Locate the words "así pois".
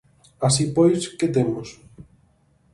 0.47-1.01